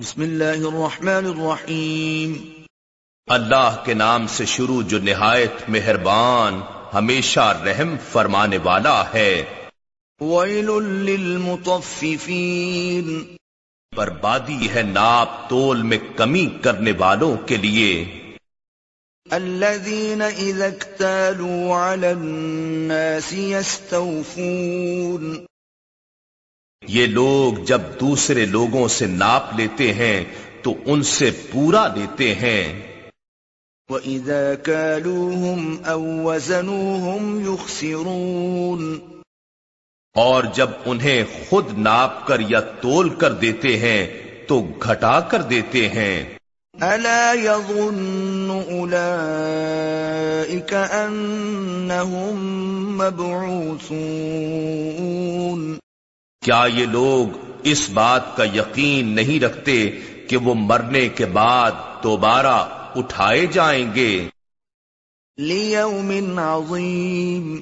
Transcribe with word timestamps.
بسم 0.00 0.20
اللہ 0.20 0.44
الرحمن 0.44 1.08
الرحیم۔ 1.08 2.62
اللہ 3.26 3.82
کے 3.84 3.94
نام 3.94 4.26
سے 4.26 4.44
شروع 4.44 4.82
جو 4.82 4.98
نہایت 4.98 5.52
مہربان 5.68 6.60
ہمیشہ 6.94 7.62
رحم 7.66 7.96
فرمانے 8.12 8.58
والا 8.58 9.04
ہے۔ 9.14 9.44
ویل 10.20 10.82
للمطففین 10.82 13.36
بربادی 13.96 14.68
ہے 14.74 14.82
ناپ 14.82 15.50
تول 15.50 15.82
میں 15.82 15.98
کمی 16.16 16.46
کرنے 16.62 16.92
والوں 16.98 17.36
کے 17.36 17.56
لیے۔ 17.56 18.22
الذين 19.30 20.22
اذا 20.22 20.64
اكتالوا 20.64 21.94
على 21.94 22.06
الناس 22.06 23.32
يستوفون۔ 23.32 25.46
یہ 26.88 27.06
لوگ 27.06 27.64
جب 27.64 27.80
دوسرے 28.00 28.46
لوگوں 28.46 28.88
سے 28.88 29.06
ناپ 29.06 29.42
لیتے 29.56 29.92
ہیں 29.92 30.24
تو 30.62 30.74
ان 30.86 31.02
سے 31.02 31.30
پورا 31.52 31.94
لیتے 31.94 32.34
ہیں۔ 32.34 32.82
وَإِذَا 33.88 34.54
كَالُوهُمْ 34.54 35.88
أَوْ 35.88 36.24
وَزَنُوهُمْ 36.24 37.52
يُخْسِرُونَ۔ 37.52 38.98
اور 40.14 40.44
جب 40.54 40.70
انہیں 40.84 41.24
خود 41.48 41.78
ناپ 41.78 42.26
کر 42.26 42.40
یا 42.40 42.60
تول 42.60 43.08
کر 43.08 43.32
دیتے 43.32 43.78
ہیں 43.78 44.06
تو 44.48 44.66
گھٹا 44.82 45.20
کر 45.20 45.42
دیتے 45.42 45.88
ہیں۔ 45.88 46.34
أَلَا 46.80 47.34
يَظُنُّ 47.42 48.72
أُولَئِكَ 48.72 50.74
أَنَّهُمْ 50.74 52.96
مَبْعُوثُونَ۔ 52.96 55.85
کیا 56.46 56.66
یہ 56.74 56.86
لوگ 56.86 57.38
اس 57.62 57.90
بات 57.90 58.36
کا 58.36 58.44
یقین 58.44 59.08
نہیں 59.08 59.44
رکھتے 59.44 59.90
کہ 60.28 60.36
وہ 60.36 60.54
مرنے 60.54 61.08
کے 61.08 61.26
بعد 61.26 61.72
دوبارہ 62.02 62.68
اٹھائے 62.96 63.46
جائیں 63.46 63.94
گے؟ 63.94 64.28
لِيَوْمٍ 65.38 66.38
عَظِيمٍ۔ 66.38 67.60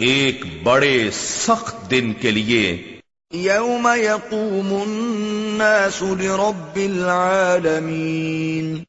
ایک 0.00 0.62
بڑے 0.62 1.10
سخت 1.12 1.90
دن 1.90 2.12
کے 2.12 2.30
لیے۔ 2.30 2.96
يَوْمَ 3.34 3.96
يَقُومُ 3.96 4.80
النَّاسُ 4.80 6.04
لِرَبِّ 6.04 6.84
الْعَالَمِينَ۔ 6.84 8.82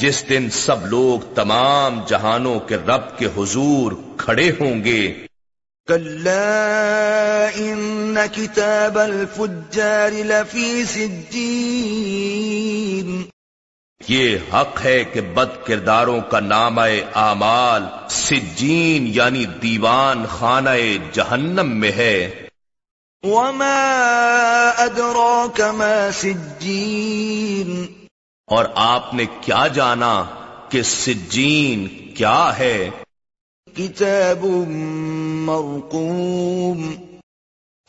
جس 0.00 0.28
دن 0.28 0.50
سب 0.50 0.86
لوگ 0.86 1.34
تمام 1.34 2.00
جہانوں 2.06 2.60
کے 2.60 2.76
رب 2.76 3.18
کے 3.18 3.26
حضور 3.26 3.92
کھڑے 4.16 4.50
ہوں 4.60 4.84
گے 4.84 5.26
كلا 5.88 7.58
إن 7.58 8.26
كتاب 8.26 8.98
الفجار 8.98 10.12
لفي 10.12 10.84
سجين 10.84 13.22
یہ 14.08 14.38
حق 14.52 14.84
ہے 14.84 15.04
کہ 15.04 15.20
بد 15.20 15.66
کرداروں 15.66 16.20
کا 16.20 16.40
نام 16.40 16.78
اعمال 17.14 17.82
سجین 18.10 19.06
یعنی 19.06 19.44
دیوان 19.44 20.26
خانہ 20.26 20.70
جہنم 21.12 21.80
میں 21.80 21.92
ہے۔ 21.92 22.46
وما 23.22 24.70
أدراك 24.78 25.60
ما 25.60 26.08
سجين 26.12 27.86
اور 28.46 28.64
آپ 28.74 29.14
نے 29.14 29.24
کیا 29.40 29.66
جانا 29.66 30.24
کہ 30.68 30.82
سجین 30.82 32.14
کیا 32.14 32.58
ہے؟ 32.58 32.90
کتاب 33.76 34.46
مرقوم۔ 35.46 36.94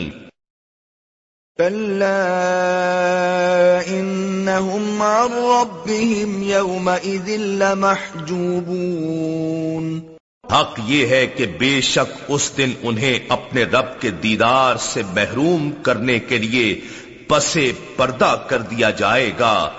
حق 10.54 10.80
یہ 10.86 11.08
ہے 11.08 11.28
کہ 11.28 11.46
بے 11.46 11.82
شک 11.82 12.24
اس 12.28 12.52
دن 12.58 12.72
انہیں 12.82 13.20
اپنے 13.30 13.64
رب 13.64 14.02
کے 14.02 14.12
دیدار 14.12 14.76
سے 14.76 15.02
محروم 15.14 15.72
کرنے 15.72 16.20
کے 16.20 16.38
لیے 16.38 16.82
پسے 17.28 17.72
پردہ 17.96 18.46
کر 18.50 18.62
دیا 18.62 18.90
جائے 18.90 19.32
گا۔ 19.40 19.72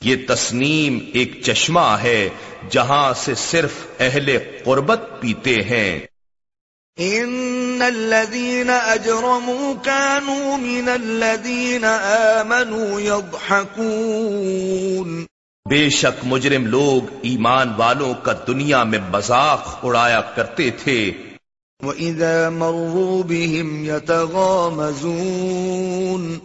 یہ 0.02 0.16
تسنیم 0.28 1.00
ایک 1.14 1.44
چشمہ 1.44 1.80
ہے 1.80 2.30
جہاں 2.70 3.14
سے 3.14 3.36
صرف 3.36 3.72
اہل 4.00 4.38
قربت 4.64 5.02
پیتے 5.20 5.56
ہیں۔ 5.56 6.00
ان 7.00 7.82
الذين 7.82 8.70
اجرموا 8.70 9.74
كانوا 9.84 10.58
من 10.58 10.90
الذين 10.90 11.84
امنوا 11.84 13.02
يضحكون 13.02 15.26
بے 15.70 15.90
شک 15.90 16.20
مجرم 16.24 16.66
لوگ 16.66 17.16
ایمان 17.22 17.74
والوں 17.78 18.14
کا 18.24 18.34
دنیا 18.48 18.84
میں 18.84 19.00
مذاق 19.12 19.80
اڑایا 19.84 20.22
کرتے 20.22 20.72
تھے۔ 20.72 21.12
واذا 21.84 22.50
مروا 22.50 23.24
بهم 23.24 23.86
يتغامزون 23.86 26.40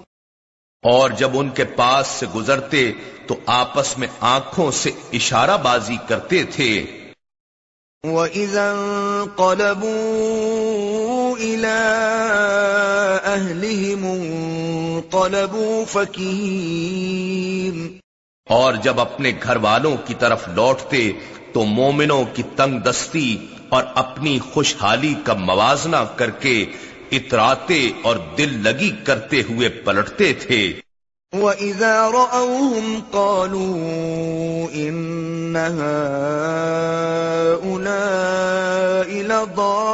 اور 0.83 1.11
جب 1.11 1.31
ان 1.35 1.51
کے 1.51 1.65
پاس 1.65 2.07
سے 2.07 2.27
گزرتے 2.35 2.93
تو 3.27 3.35
آپس 3.47 3.99
میں 3.99 4.09
آنکھوں 4.21 4.71
سے 4.71 4.91
اشارہ 5.13 5.57
بازی 5.57 5.97
کرتے 6.09 6.45
تھے۔ 6.45 7.02
وَإِذَا 8.07 8.71
انقلبوا 8.71 9.97
إِلَىٰ 11.39 11.83
أَهْلِهِمُ 13.25 14.05
انقلبوا 14.05 15.85
فَكِهِينَ 15.85 17.77
اور 18.49 18.75
جب 18.75 19.01
اپنے 19.01 19.33
گھر 19.43 19.57
والوں 19.57 19.97
کی 20.05 20.15
طرف 20.19 20.49
لوٹتے 20.49 21.13
تو 21.53 21.65
مومنوں 21.65 22.25
کی 22.35 22.43
تنگ 22.57 22.79
دستی 22.79 23.37
اور 23.69 23.83
اپنی 23.95 24.39
خوشحالی 24.53 25.15
کا 25.25 25.35
موازنہ 25.35 26.03
کر 26.17 26.31
کے 26.31 26.67
اتراتے 27.13 27.91
اور 28.03 28.17
دل 28.39 28.63
لگی 28.65 28.91
کرتے 29.05 29.43
ہوئے 29.43 29.69
پلٹتے 29.69 30.33
تھے۔ 30.33 30.73
وَإِذَا 31.33 32.09
رَأَوْهُمْ 32.09 33.03
قَالُوا 33.13 34.69
إِنَّ 34.75 35.57
هَٰؤُلَاءِ 35.57 35.93
لَضَالُّونَ 39.23 39.93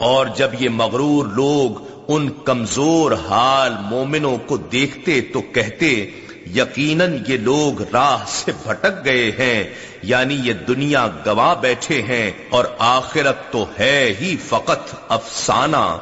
اور 0.00 0.26
جب 0.36 0.50
یہ 0.60 0.68
مغرور 0.68 1.26
لوگ 1.26 1.70
ان 2.08 2.28
کمزور 2.44 3.12
حال 3.28 3.72
مومنوں 3.90 4.36
کو 4.46 4.56
دیکھتے 4.56 5.20
تو 5.20 5.40
کہتے 5.40 6.10
یقیناً 6.46 7.18
یہ 7.28 7.36
لوگ 7.36 7.82
راہ 7.82 8.24
سے 8.26 8.52
بھٹک 8.62 9.04
گئے 9.04 9.30
ہیں 9.30 9.74
یعنی 10.02 10.34
یہ 10.34 10.52
دنیا 10.52 11.08
گوا 11.26 11.54
بیٹھے 11.54 12.02
ہیں 12.02 12.30
اور 12.50 12.64
آخرت 12.78 13.52
تو 13.52 13.66
ہے 13.78 14.14
ہی 14.20 14.36
فقط 14.36 14.94
افسانہ۔ 15.08 15.98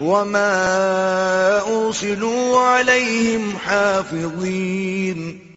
وَمَا 0.00 1.60
أُرْسِلُوا 1.66 2.80
عَلَيْهِمْ 2.80 3.66
حَافِظِينَ۔ 3.66 5.52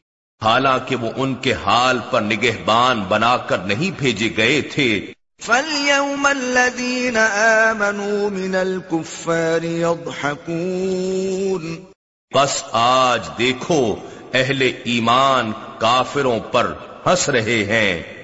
حالانکہ 0.45 0.95
وہ 0.95 1.11
ان 1.15 1.35
کے 1.35 1.53
حال 1.53 1.99
پر 2.11 2.21
نگہبان 2.21 3.01
بنا 3.01 3.37
کر 3.37 3.57
نہیں 3.57 3.91
بھیجے 3.97 4.29
گئے 4.37 4.61
تھے۔ 4.61 5.11
فَالْيَوْمَ 5.41 6.29
الَّذِينَ 6.29 7.37
آمَنُوا 7.37 8.29
مِنَ 8.29 8.57
الْكُفَّارِ 8.57 9.65
يَضْحَكُونَ۔ 9.65 11.92
بس 12.33 12.63
آج 12.71 13.29
دیکھو 13.37 13.95
اہل 14.33 14.71
ایمان 14.83 15.51
کافروں 15.77 16.39
پر 16.39 16.73
ہنس 17.05 17.29
رہے 17.29 17.41
ہیں۔ 17.41 18.23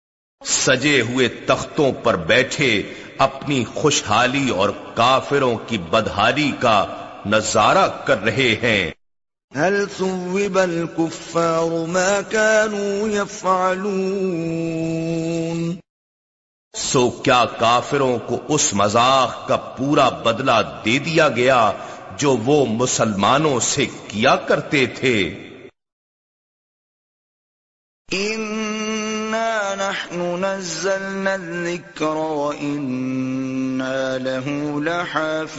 سجے 0.44 1.00
ہوئے 1.00 1.28
تختوں 1.28 1.92
پر 1.92 2.16
بیٹھے 2.16 2.82
اپنی 3.18 3.64
خوشحالی 3.74 4.50
اور 4.50 4.70
کافروں 4.94 5.56
کی 5.66 5.78
بدحالی 5.78 6.52
کا 6.60 6.86
نظارہ 7.26 7.88
کر 8.04 8.22
رہے 8.22 8.56
ہیں۔ 8.62 8.90
هل 9.52 9.88
ثوب 9.88 10.58
الكفار 10.58 11.86
ما 11.86 12.22
كانوا 12.22 13.08
يفعلون؟ 13.08 13.88
سو 16.74 17.10
کیا 17.24 17.44
کافروں 17.58 18.18
کو 18.26 18.40
اس 18.48 18.74
مذاق 18.74 19.48
کا 19.48 19.56
پورا 19.78 20.08
بدلہ 20.24 20.60
دے 20.84 20.98
دیا 21.06 21.28
گیا 21.36 21.72
جو 22.18 22.36
وہ 22.44 22.66
مسلمانوں 22.66 23.60
سے 23.60 23.86
کیا 24.08 24.36
کرتے 24.48 24.86
تھے؟ 25.00 25.18
إنا 28.08 29.74
نحن 29.74 30.44
نزلنا 30.44 31.34
الذكر 31.34 32.16
وإنا 32.16 34.18
له 34.18 34.80
لحافظون 34.80 35.58